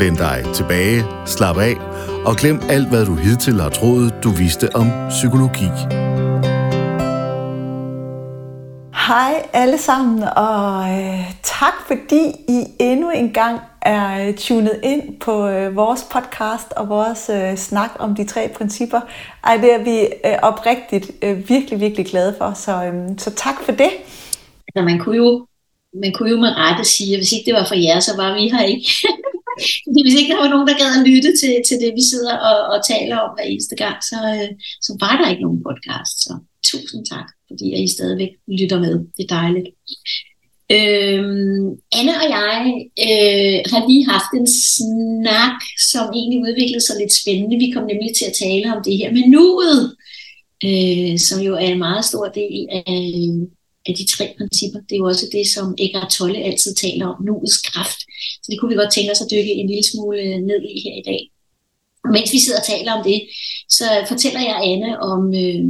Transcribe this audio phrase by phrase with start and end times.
[0.00, 1.76] Læn dig tilbage, slap af
[2.26, 5.68] og glem alt, hvad du hidtil har troet, du vidste om psykologi.
[9.08, 15.48] Hej alle sammen, og øh, tak fordi I endnu en gang er tunet ind på
[15.48, 19.00] øh, vores podcast og vores øh, snak om de tre principper.
[19.44, 23.62] Ej, det er vi øh, oprigtigt øh, virkelig, virkelig glade for, så, øh, så tak
[23.62, 23.90] for det.
[24.68, 25.46] Altså, man kunne jo
[26.02, 28.34] man kunne jo med rette sige, at hvis ikke det var for jer, så var
[28.34, 28.90] vi her ikke.
[29.84, 32.34] Fordi hvis ikke der var nogen, der gad at lytte til, til det, vi sidder
[32.50, 34.50] og, og taler om hver eneste gang, så, øh,
[34.86, 36.16] så var der ikke nogen podcast.
[36.24, 36.32] Så
[36.70, 38.94] tusind tak, fordi I stadigvæk lytter med.
[39.16, 39.68] Det er dejligt.
[40.76, 41.66] Øhm,
[41.98, 42.60] Anne og jeg
[43.06, 45.58] øh, har lige haft en snak,
[45.92, 47.62] som egentlig udviklede sig lidt spændende.
[47.64, 49.82] Vi kom nemlig til at tale om det her med nuet,
[50.68, 52.84] øh, som jo er en meget stor del af,
[53.88, 54.80] af de tre principper.
[54.88, 58.00] Det er jo også det, som Eckhart Tolle altid taler om, nuets kraft.
[58.42, 60.80] Så det kunne vi godt tænke os at dykke en lille smule øh, ned i
[60.86, 61.22] her i dag.
[62.04, 63.18] Og mens vi sidder og taler om det,
[63.68, 65.62] så fortæller jeg Anne om, øh,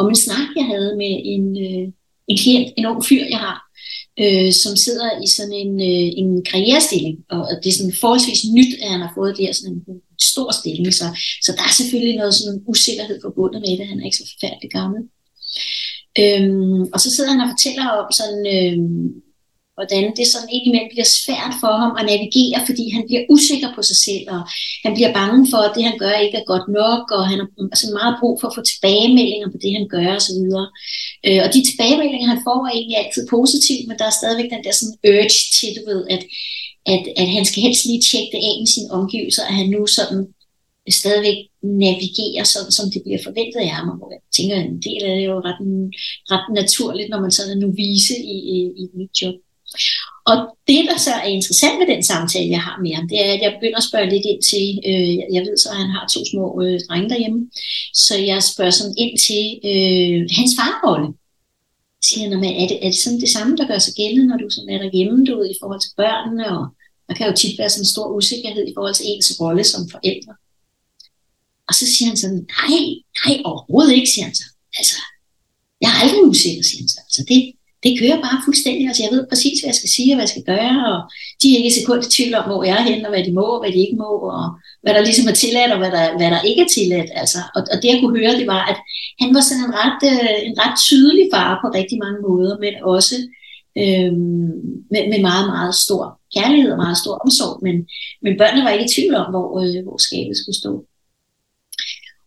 [0.00, 1.86] om en snak, jeg havde med en, øh,
[2.28, 3.58] en klient, en ung fyr, jeg har,
[4.22, 7.16] øh, som sidder i sådan en, øh, en karrierestilling.
[7.30, 10.00] Og det er sådan forholdsvis nyt, at han har fået det her sådan en øh,
[10.32, 10.94] stor stilling.
[10.94, 11.06] Så,
[11.44, 13.86] så der er selvfølgelig noget sådan usikkerhed forbundet med det.
[13.86, 15.00] Han er ikke så forfærdelig gammel.
[16.22, 19.24] Øhm, og så sidder han og fortæller om sådan, øhm,
[19.76, 23.82] hvordan det sådan indimellem bliver svært for ham at navigere, fordi han bliver usikker på
[23.88, 24.42] sig selv, og
[24.84, 27.48] han bliver bange for, at det han gør ikke er godt nok, og han har
[27.74, 30.40] altså meget brug for at få tilbagemeldinger på det, han gør osv.
[31.26, 34.64] Øh, og de tilbagemeldinger, han får, er egentlig altid positive, men der er stadigvæk den
[34.64, 36.22] der sådan urge til, du ved, at,
[36.92, 39.82] at, at han skal helst lige tjekke det af med sine omgivelser, at han nu
[39.98, 40.22] sådan
[40.90, 43.88] stadigvæk navigere sådan, som det bliver forventet af ham.
[44.02, 45.60] Og jeg tænker, en del af det er jo ret,
[46.32, 49.34] ret naturligt, når man sådan er novise i, i, i et nyt job.
[50.30, 50.36] Og
[50.68, 53.42] det, der så er interessant med den samtale, jeg har med ham, det er, at
[53.44, 56.20] jeg begynder at spørge lidt ind til, øh, jeg ved så, at han har to
[56.32, 57.40] små øh, drenge derhjemme,
[58.04, 61.08] så jeg spørger sådan ind til øh, hans farrolle.
[62.06, 64.48] Siger han, er det, er det sådan det samme, der gør sig gældende, når du
[64.50, 66.64] sådan er derhjemme, du ved, i forhold til børnene, og
[67.08, 69.82] der kan jo tit være sådan en stor usikkerhed i forhold til ens rolle som
[69.94, 70.32] forældre.
[71.68, 72.78] Og så siger han sådan, nej,
[73.20, 74.46] nej, overhovedet ikke, siger han så.
[74.78, 74.96] Altså,
[75.80, 77.00] jeg er aldrig usikker, siger han så.
[77.08, 77.38] Altså, det,
[77.84, 78.84] det kører bare fuldstændig.
[78.88, 80.98] Altså, jeg ved præcis, hvad jeg skal sige og hvad jeg skal gøre, og
[81.40, 83.32] de er ikke et sekund i tvivl om, hvor jeg er henne, og hvad de
[83.38, 84.46] må, og hvad de ikke må, og
[84.82, 87.10] hvad der ligesom er tilladt, og hvad der, hvad der ikke er tilladt.
[87.22, 88.78] Altså, og, og det, jeg kunne høre, det var, at
[89.22, 92.74] han var sådan en ret, øh, en ret tydelig far på rigtig mange måder, men
[92.94, 93.16] også
[93.82, 94.12] øh,
[94.92, 96.02] med, med meget, meget stor
[96.36, 97.54] kærlighed og meget stor omsorg.
[97.66, 97.76] Men,
[98.24, 100.72] men børnene var ikke i tvivl om, hvor, øh, hvor skabet skulle stå.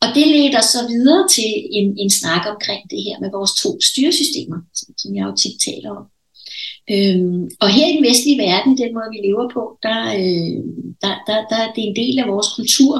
[0.01, 3.69] Og det leder så videre til en, en snak omkring det her med vores to
[3.89, 6.05] styresystemer, som, som jeg jo tit taler om.
[6.93, 10.57] Øhm, og her i den vestlige verden, den måde vi lever på, der, øh,
[11.03, 12.95] der, der, der det er en del af vores kultur,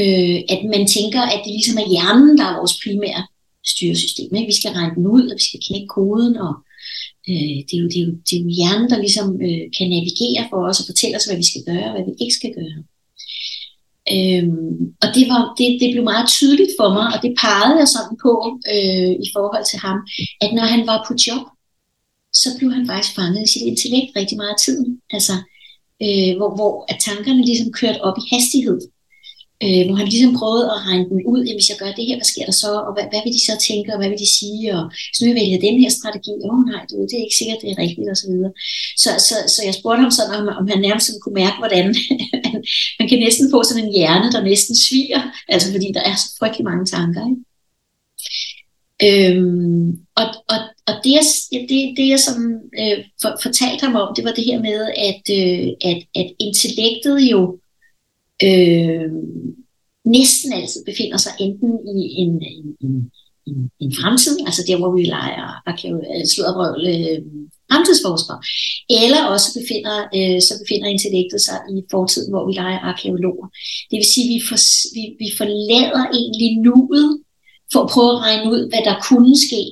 [0.00, 3.22] øh, at man tænker, at det ligesom er hjernen, der er vores primære
[3.72, 4.30] styresystem.
[4.34, 4.50] Ikke?
[4.52, 6.54] Vi skal regne den ud, og vi skal knække koden, og
[7.30, 9.86] øh, det, er jo, det, er jo, det er jo hjernen, der ligesom øh, kan
[9.94, 12.52] navigere for os og fortælle os, hvad vi skal gøre og hvad vi ikke skal
[12.60, 12.78] gøre.
[14.14, 17.88] Øhm, og det, var, det, det blev meget tydeligt for mig, og det pegede jeg
[17.96, 18.32] sådan på
[18.74, 19.98] øh, i forhold til ham,
[20.44, 21.44] at når han var på job,
[22.40, 24.88] så blev han faktisk fanget i sit intellekt rigtig meget af tiden.
[25.16, 25.34] Altså,
[26.04, 28.78] øh, hvor, hvor at tankerne ligesom kørte op i hastighed
[29.64, 32.16] øh, hvor han ligesom prøvede at regne den ud, jamen, hvis jeg gør det her,
[32.18, 34.30] hvad sker der så, og hvad, hvad vil de så tænke, og hvad vil de
[34.40, 37.26] sige, og hvis nu jeg vælger den her strategi, åh oh, nej, du, det er
[37.26, 38.52] ikke sikkert, det er rigtigt, og så videre.
[39.02, 41.86] Så, så, så jeg spurgte ham sådan, om, om han nærmest kunne mærke, hvordan
[42.98, 45.22] man kan næsten få sådan en hjerne, der næsten sviger,
[45.52, 47.42] altså fordi der er så frygtelig mange tanker, ikke?
[49.06, 49.88] Øhm,
[50.20, 51.24] og, og, og det, jeg,
[51.68, 52.36] det, det jeg som,
[52.80, 57.18] øh, for, fortalte ham om, det var det her med, at, øh, at, at intellektet
[57.32, 57.58] jo
[58.42, 59.10] øh,
[60.04, 63.10] næsten altid befinder sig enten i en, en, en,
[63.46, 67.18] en, en fremtid, altså der, hvor vi leger øh, sludderbrøvl øh,
[67.70, 68.40] fremtidsforskere,
[69.02, 73.46] eller også befinder, øh, så befinder intellektet sig i fortiden, hvor vi leger arkeologer.
[73.90, 74.58] Det vil sige, at vi, for,
[74.96, 77.08] vi, vi forlader egentlig nuet
[77.72, 79.62] for at prøve at regne ud, hvad der kunne ske,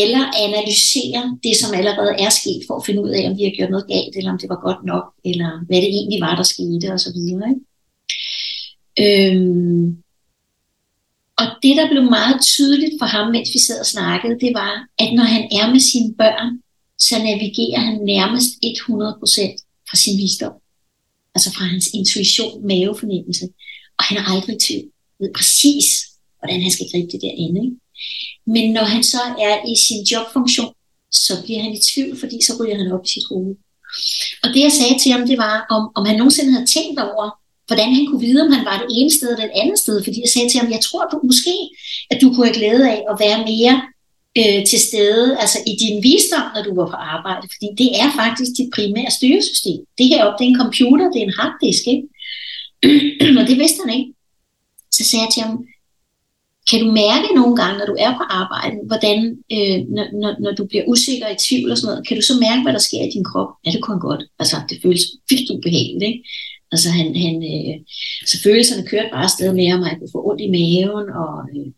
[0.00, 3.56] eller analysere det, som allerede er sket, for at finde ud af, om vi har
[3.56, 6.46] gjort noget galt, eller om det var godt nok, eller hvad det egentlig var, der
[6.52, 7.18] skete, osv.
[7.50, 7.60] Ikke?
[9.00, 10.02] Øhm,
[11.40, 14.72] Og det, der blev meget tydeligt for ham, mens vi sad og snakkede, det var,
[14.98, 16.48] at når han er med sine børn,
[16.98, 20.52] så navigerer han nærmest 100% fra sin visdom.
[21.34, 23.44] Altså fra hans intuition, mavefornemmelse.
[23.98, 24.88] Og han er aldrig i tvivl.
[25.20, 25.86] ved præcis,
[26.38, 27.60] hvordan han skal gribe det derinde.
[27.64, 27.76] Ikke?
[28.54, 30.72] Men når han så er i sin jobfunktion,
[31.10, 33.54] så bliver han i tvivl, fordi så ryger han op i sit hoved.
[34.42, 37.26] Og det jeg sagde til ham, det var, om, om han nogensinde havde tænkt over,
[37.68, 39.96] hvordan han kunne vide, om han var det ene sted eller det andet sted.
[40.04, 41.56] Fordi jeg sagde til ham, jeg tror du måske,
[42.10, 43.74] at du kunne have glæde af at være mere
[44.40, 47.46] øh, til stede altså i din visdom, når du var på arbejde.
[47.54, 49.80] Fordi det er faktisk dit primære styresystem.
[49.98, 51.82] Det her op, det er en computer, det er en harddisk.
[51.94, 52.04] Ikke?
[53.38, 54.10] og det vidste han ikke.
[54.96, 55.56] Så sagde jeg til ham,
[56.70, 59.18] kan du mærke nogle gange, når du er på arbejde, hvordan,
[59.54, 62.34] øh, når, når, når du bliver usikker i tvivl og sådan noget, kan du så
[62.46, 63.50] mærke, hvad der sker i din krop?
[63.64, 64.22] Ja, det kunne godt.
[64.38, 66.20] Altså, det føles vildt ubehageligt, ikke?
[66.72, 67.76] Altså, han, han, øh,
[68.30, 71.32] så følelserne kørte bare afsted med ham, og jeg kunne få ondt i maven, og
[71.54, 71.68] øh,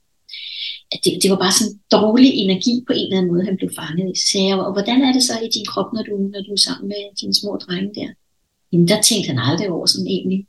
[1.05, 4.07] det, det var bare sådan dårlig energi på en eller anden måde, han blev fanget
[4.13, 4.15] i.
[4.21, 6.53] Så sagde jeg, og hvordan er det så i din krop, når du, når du
[6.59, 8.11] er sammen med dine små drenge der?
[8.73, 10.41] Jamen, der tænkte han aldrig over sådan egentlig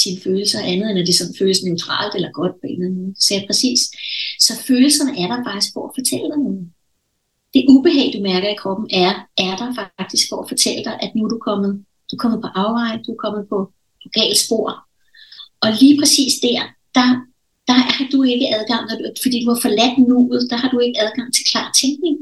[0.00, 3.02] sine følelser andet, end at det sådan føles neutralt eller godt på en eller anden
[3.02, 3.14] måde.
[3.24, 3.80] Så jeg præcis.
[4.46, 6.70] Så følelserne er der faktisk for at fortælle dig noget.
[7.54, 9.12] Det ubehag, du mærker i kroppen, er,
[9.46, 9.68] er der
[10.00, 11.72] faktisk for at fortælle dig, at nu er du kommet,
[12.08, 13.58] du er kommet på afvej, du er kommet på,
[14.02, 14.68] på galt spor.
[15.60, 16.60] Og lige præcis der,
[16.94, 17.08] der,
[17.68, 20.78] der har du ikke adgang, når du, fordi du har forladt nuet, der har du
[20.78, 22.16] ikke adgang til klar tænkning.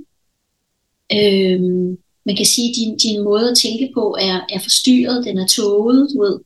[1.17, 5.39] Øhm, man kan sige, at din, din måde at tænke på er, er forstyrret, den
[5.39, 6.37] er tåget, du ved.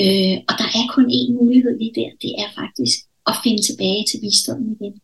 [0.00, 4.04] Øh, og der er kun én mulighed lige der, det er faktisk at finde tilbage
[4.10, 5.00] til visdommen igen.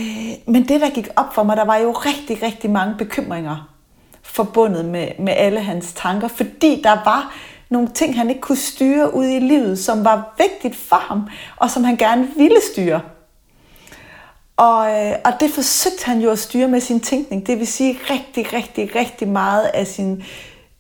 [0.46, 3.73] men det, der gik op for mig, der var jo rigtig, rigtig mange bekymringer
[4.24, 7.36] forbundet med, med alle hans tanker, fordi der var
[7.70, 11.72] nogle ting, han ikke kunne styre ud i livet, som var vigtigt for ham, og
[11.72, 13.02] som han gerne ville styre.
[14.58, 17.48] Og, øh, og det forsøgte han jo at styre med sin tænkning.
[17.48, 20.24] Det vil sige rigtig, rigtig, rigtig meget af, sin,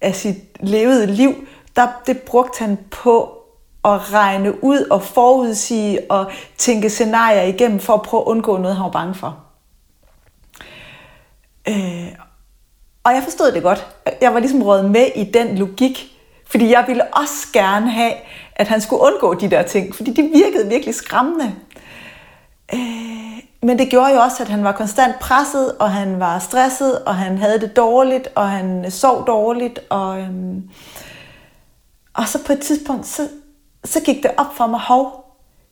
[0.02, 3.40] af sit levede liv, der, det brugte han på
[3.86, 8.76] at regne ud og forudsige og tænke scenarier igennem for at prøve at undgå noget,
[8.76, 9.38] han var bange for.
[11.68, 12.08] Øh,
[13.04, 13.88] og jeg forstod det godt.
[14.22, 16.18] Jeg var ligesom rådet med i den logik,
[16.48, 18.14] fordi jeg ville også gerne have,
[18.56, 21.56] at han skulle undgå de der ting, fordi de virkede virkelig skræmmende.
[22.74, 23.24] Øh,
[23.62, 27.16] men det gjorde jo også, at han var konstant presset, og han var stresset, og
[27.16, 29.80] han havde det dårligt, og han sov dårligt.
[29.90, 30.70] Og, øhm,
[32.14, 33.30] og så på et tidspunkt, så,
[33.84, 35.26] så gik det op for mig, hov,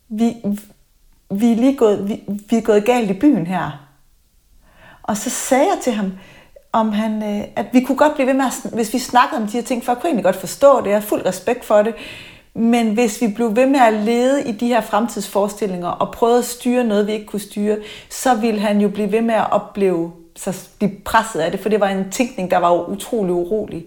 [0.10, 0.36] vi,
[1.32, 3.88] vi, er lige gået, vi, vi er gået galt i byen her.
[5.04, 6.12] Og så sagde jeg til ham,
[6.74, 9.48] om han, øh, at vi kunne godt blive ved med, at, hvis vi snakkede om
[9.48, 11.82] de her ting, for jeg kunne egentlig godt forstå det, jeg har fuld respekt for
[11.82, 11.94] det,
[12.54, 16.46] men hvis vi blev ved med at lede i de her fremtidsforestillinger og prøvede at
[16.46, 17.78] styre noget, vi ikke kunne styre,
[18.10, 21.70] så ville han jo blive ved med at opleve sig blive presset af det, for
[21.70, 23.86] det var en tænkning, der var utrolig urolig.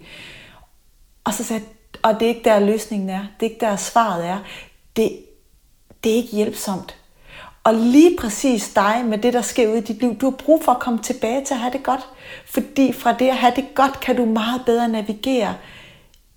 [1.23, 1.61] Og så sagde
[2.03, 4.39] og det er ikke der løsningen er, det er ikke der svaret er.
[4.95, 5.19] Det,
[6.03, 6.95] det er ikke hjælpsomt.
[7.65, 10.63] Og lige præcis dig med det, der sker ude i dit liv, du har brug
[10.63, 12.07] for at komme tilbage til at have det godt.
[12.45, 15.55] Fordi fra det at have det godt, kan du meget bedre navigere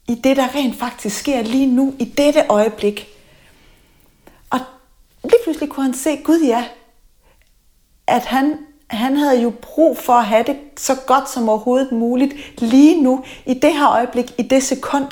[0.08, 3.08] i det, der rent faktisk sker lige nu, i dette øjeblik.
[4.50, 4.60] Og
[5.24, 6.64] lige pludselig kunne han se, Gud ja,
[8.06, 12.60] at han, han havde jo brug for at have det så godt som overhovedet muligt
[12.60, 15.06] lige nu, i det her øjeblik, i det sekund.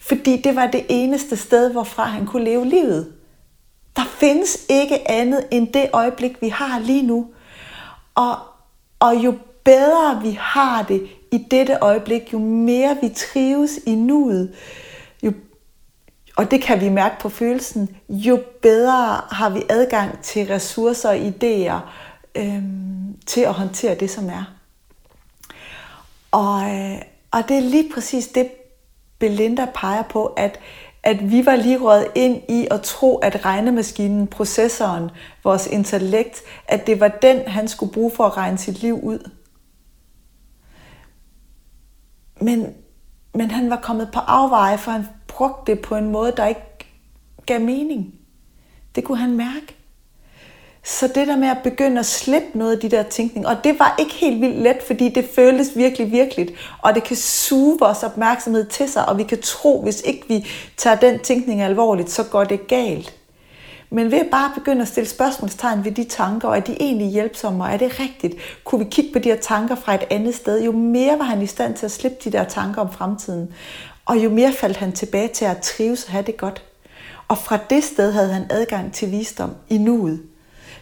[0.00, 3.15] Fordi det var det eneste sted, hvorfra han kunne leve livet.
[3.96, 7.26] Der findes ikke andet end det øjeblik, vi har lige nu.
[8.14, 8.36] Og,
[8.98, 9.34] og jo
[9.64, 14.54] bedre vi har det i dette øjeblik, jo mere vi trives i nuet,
[15.22, 15.32] jo,
[16.36, 21.16] og det kan vi mærke på følelsen, jo bedre har vi adgang til ressourcer og
[21.16, 21.80] idéer
[22.34, 24.44] øhm, til at håndtere det, som er.
[26.30, 28.50] Og, øh, og det er lige præcis det,
[29.18, 30.60] Belinda peger på, at,
[31.06, 35.10] at vi var lige røget ind i at tro, at regnemaskinen, processoren,
[35.44, 39.30] vores intellekt, at det var den, han skulle bruge for at regne sit liv ud.
[42.40, 42.74] Men,
[43.34, 46.60] men han var kommet på afveje, for han brugte det på en måde, der ikke
[47.46, 48.14] gav mening.
[48.94, 49.75] Det kunne han mærke.
[50.88, 53.78] Så det der med at begynde at slippe noget af de der tænkning, og det
[53.78, 56.52] var ikke helt vildt let, fordi det føltes virkelig virkeligt,
[56.82, 60.46] og det kan suge vores opmærksomhed til sig, og vi kan tro, hvis ikke vi
[60.76, 63.14] tager den tænkning alvorligt, så går det galt.
[63.90, 67.08] Men ved at bare begynde at stille spørgsmålstegn ved de tanker, og er de egentlig
[67.08, 68.34] hjælpsomme, og er det rigtigt?
[68.64, 70.62] Kunne vi kigge på de her tanker fra et andet sted?
[70.62, 73.48] Jo mere var han i stand til at slippe de der tanker om fremtiden,
[74.04, 76.62] og jo mere faldt han tilbage til at trives og have det godt.
[77.28, 80.22] Og fra det sted havde han adgang til visdom i nuet.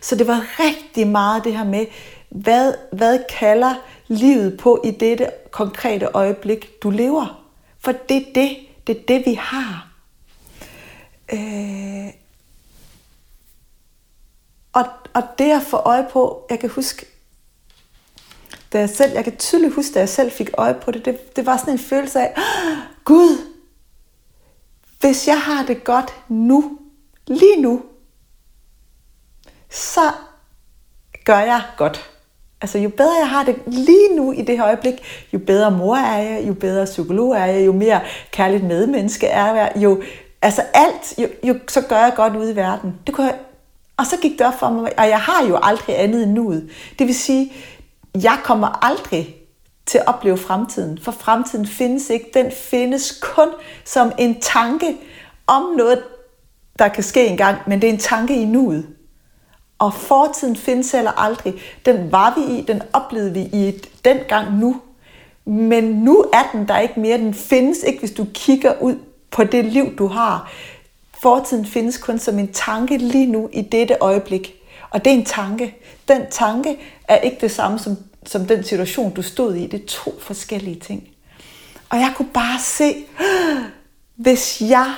[0.04, 1.86] Så det var rigtig meget det her med,
[2.28, 3.74] hvad, hvad kalder
[4.08, 7.44] livet på i dette konkrete øjeblik, du lever?
[7.78, 8.56] For det er det,
[8.86, 9.88] det, er det vi har.
[11.32, 12.12] Øh,
[14.72, 14.84] og,
[15.14, 17.06] og det at få øje på, jeg kan huske,
[18.72, 21.36] da jeg selv, jeg kan tydeligt huske, da jeg selv fik øje på det, det,
[21.36, 22.34] det var sådan en følelse af,
[23.04, 23.38] Gud,
[25.00, 26.78] hvis jeg har det godt nu,
[27.26, 27.82] lige nu,
[29.74, 30.10] så
[31.24, 32.10] gør jeg godt.
[32.60, 34.94] Altså jo bedre jeg har det lige nu i det her øjeblik,
[35.32, 38.00] jo bedre mor er jeg, jo bedre psykolog er jeg, jo mere
[38.30, 40.02] kærligt medmenneske er jeg, jo,
[40.42, 42.94] altså alt, jo, jo så gør jeg godt ude i verden.
[43.06, 43.38] Det kunne jeg,
[43.96, 46.70] og så gik det op for mig, og jeg har jo aldrig andet end nuet.
[46.98, 47.52] Det vil sige,
[48.22, 49.36] jeg kommer aldrig
[49.86, 52.30] til at opleve fremtiden, for fremtiden findes ikke.
[52.34, 53.48] Den findes kun
[53.84, 54.96] som en tanke
[55.46, 56.02] om noget,
[56.78, 58.86] der kan ske engang, men det er en tanke i nuet.
[59.78, 61.54] Og fortiden findes heller aldrig.
[61.86, 63.72] Den var vi i, den oplevede vi i
[64.04, 64.80] den gang nu.
[65.44, 67.18] Men nu er den der ikke mere.
[67.18, 68.96] Den findes ikke, hvis du kigger ud
[69.30, 70.52] på det liv, du har.
[71.22, 74.54] Fortiden findes kun som en tanke lige nu i dette øjeblik.
[74.90, 75.76] Og det er en tanke.
[76.08, 76.78] Den tanke
[77.08, 79.66] er ikke det samme som, som den situation, du stod i.
[79.66, 81.08] Det er to forskellige ting.
[81.90, 82.94] Og jeg kunne bare se,
[84.24, 84.94] hvis jeg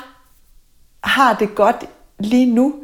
[1.04, 1.85] har det godt
[2.18, 2.75] lige nu,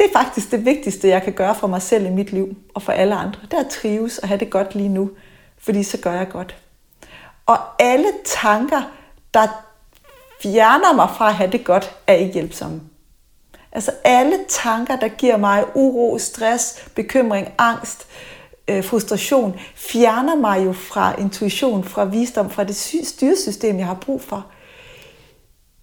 [0.00, 2.82] det er faktisk det vigtigste, jeg kan gøre for mig selv i mit liv og
[2.82, 3.40] for alle andre.
[3.42, 5.10] Det er at trives og have det godt lige nu,
[5.58, 6.56] fordi så gør jeg godt.
[7.46, 8.82] Og alle tanker,
[9.34, 9.46] der
[10.42, 12.80] fjerner mig fra at have det godt, er ikke hjælpsomme.
[13.72, 18.06] Altså alle tanker, der giver mig uro, stress, bekymring, angst,
[18.68, 22.76] øh, frustration, fjerner mig jo fra intuition, fra visdom, fra det
[23.06, 24.46] styresystem, jeg har brug for.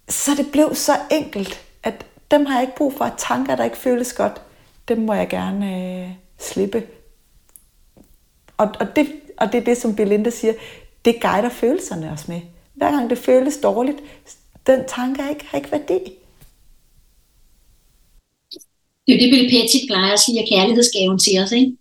[0.08, 3.14] Så det blev så enkelt, at dem har jeg ikke brug for.
[3.18, 4.40] Tanker, der ikke føles godt,
[4.88, 6.86] dem må jeg gerne øh, slippe.
[8.56, 10.54] Og, og, det, og det er det, som Belinda siger,
[11.04, 12.40] det guider følelserne også med.
[12.74, 13.98] Hver gang det føles dårligt,
[14.66, 16.12] den tanke har ikke, har ikke værdi.
[19.06, 21.76] Det er det, Bill Pettit plejer at sige, at kærlighedsgaven til os, ikke?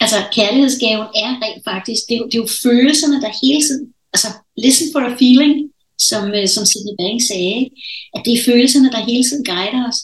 [0.00, 3.94] Altså, kærlighedsgaven er rent faktisk, det er, jo, det er jo følelserne, der hele tiden,
[4.12, 5.70] altså, listen for a feeling,
[6.08, 7.70] som, øh, som Sidney Banks sagde,
[8.14, 10.00] at det er følelserne, der hele tiden guider os.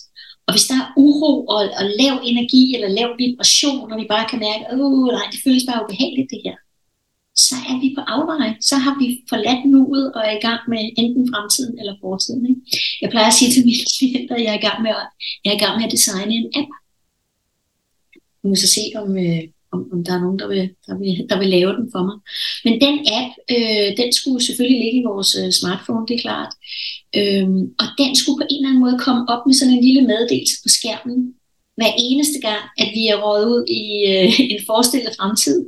[0.47, 4.27] Og hvis der er uro og, og lav energi eller lav vibration, og vi bare
[4.31, 4.79] kan mærke, at
[5.17, 6.57] nej, det føles bare ubehageligt det her,
[7.35, 8.49] så er vi på afvej.
[8.61, 12.43] Så har vi forladt nuet og er i gang med enten fremtiden eller fortiden.
[12.51, 12.61] Ikke?
[13.03, 15.07] Jeg plejer at sige til mine klienter, at jeg er i gang med at,
[15.45, 16.71] jeg er i gang med at designe en app.
[18.41, 21.27] Nu må så se, om, øh, om, om der er nogen, der vil, der, vil,
[21.31, 22.17] der vil lave den for mig.
[22.65, 26.53] Men den app, øh, den skulle selvfølgelig ligge i vores øh, smartphone, det er klart.
[27.19, 30.03] Øhm, og den skulle på en eller anden måde komme op med sådan en lille
[30.13, 31.19] meddelelse på skærmen,
[31.79, 35.59] hver eneste gang, at vi er røget ud i øh, en forestillet fremtid,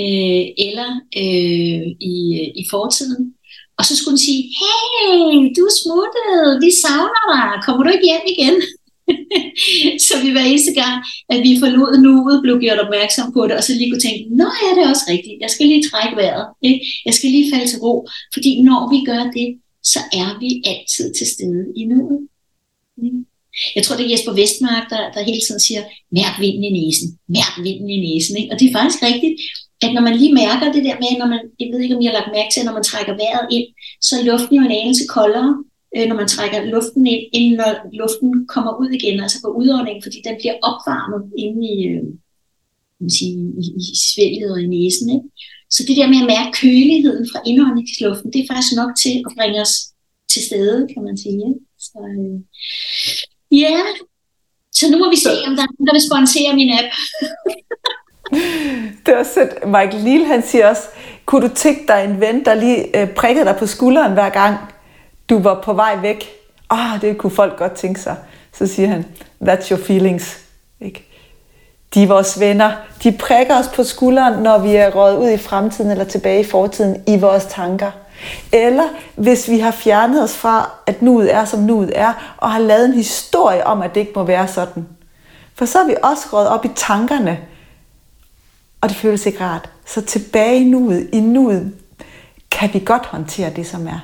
[0.00, 0.90] øh, eller
[1.22, 3.22] øh, i, øh, i fortiden.
[3.78, 5.24] Og så skulle hun sige, hey,
[5.56, 6.32] du er smuttet,
[6.64, 8.56] vi savner dig, kommer du ikke hjem igen?
[10.06, 10.96] så vi hver eneste gang,
[11.32, 14.48] at vi forlod nuet, blev gjort opmærksom på det, og så lige kunne tænke, nå
[14.62, 16.80] ja, det er også rigtigt, jeg skal lige trække vejret, ikke?
[17.06, 17.94] jeg skal lige falde til ro,
[18.34, 19.48] fordi når vi gør det,
[19.92, 22.20] så er vi altid til stede i nuet.
[22.98, 23.26] Mm.
[23.76, 25.82] Jeg tror, det er Jesper Vestmark, der, der hele tiden siger,
[26.18, 28.36] mærk vinden i næsen, mærk vinden i næsen.
[28.36, 28.50] Ikke?
[28.52, 29.34] Og det er faktisk rigtigt,
[29.84, 32.10] at når man lige mærker det der med, når man, jeg ved ikke, om jeg
[32.10, 33.66] har lagt mærke til, at når man trækker vejret ind,
[34.06, 35.50] så er luften jo en anelse koldere,
[35.96, 40.02] øh, når man trækker luften ind, inden når luften kommer ud igen, altså på udåndingen,
[40.02, 42.04] fordi den bliver opvarmet inde i, øh,
[43.16, 45.08] sige, i, i svælget og i næsen.
[45.16, 45.28] Ikke?
[45.74, 49.32] Så det der med at mærke køligheden fra indåndingsluften, det er faktisk nok til at
[49.38, 49.74] bringe os
[50.32, 51.40] til stede, kan man sige.
[51.48, 51.60] Ikke?
[51.86, 52.36] Så, øh,
[53.64, 53.78] ja,
[54.78, 56.90] så nu må vi se, om der er nogen, der vil sponsere min app.
[59.04, 60.86] det er også et, Michael Lille, han siger også,
[61.26, 64.56] kunne du tænke dig en ven, der lige øh, prikkede dig på skulderen hver gang,
[65.28, 66.30] du var på vej væk?
[66.70, 68.16] Ah, oh, det kunne folk godt tænke sig.
[68.52, 69.04] Så siger han,
[69.42, 70.38] that's your feelings.
[70.80, 71.04] Ikke?
[71.94, 72.72] De er vores venner.
[73.02, 76.44] De prikker os på skulderen, når vi er røget ud i fremtiden eller tilbage i
[76.44, 77.90] fortiden i vores tanker.
[78.52, 78.84] Eller
[79.16, 82.84] hvis vi har fjernet os fra, at nuet er, som nuet er, og har lavet
[82.84, 84.88] en historie om, at det ikke må være sådan.
[85.54, 87.38] For så er vi også røget op i tankerne,
[88.80, 89.70] og det føles ikke rart.
[89.86, 91.72] Så tilbage i nuet, i nuet,
[92.50, 94.00] kan vi godt håndtere det, som er.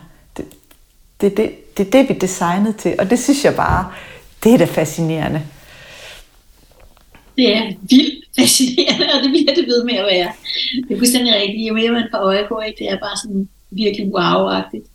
[1.24, 3.92] Det, det, det, det er det, vi er designet til, og det synes jeg bare,
[4.44, 5.42] det er da fascinerende.
[7.36, 10.32] Det er vildt fascinerende, og det bliver det ved med at være.
[10.88, 11.68] Det er fuldstændig rigtigt.
[11.68, 12.78] Jo mere man får øje på, ikke?
[12.78, 14.86] det er bare sådan virkelig wow-agtigt.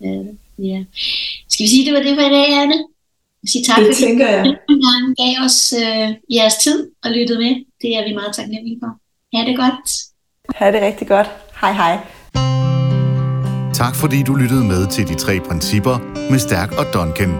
[0.00, 0.14] Ja,
[0.58, 0.84] ja.
[1.48, 2.74] Skal vi sige, det var det for i dag, Anne?
[3.46, 4.56] Sige tak, det fordi tænker jeg.
[4.68, 4.74] du
[5.18, 7.64] gav os øh, jeres tid og lyttede med.
[7.82, 8.90] Det er vi meget taknemmelige for.
[9.36, 9.90] Ha' det godt.
[10.54, 11.30] Ha' det rigtig godt.
[11.60, 12.15] Hej hej.
[13.76, 15.98] Tak fordi du lyttede med til de tre principper
[16.30, 17.34] med Stærk og Duncan.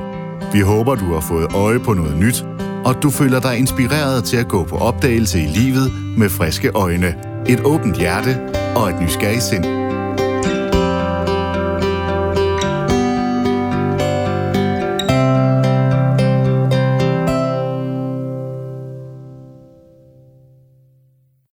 [0.52, 2.44] Vi håber, du har fået øje på noget nyt,
[2.84, 7.14] og du føler dig inspireret til at gå på opdagelse i livet med friske øjne,
[7.48, 8.38] et åbent hjerte
[8.76, 9.75] og et nysgerrigt sind.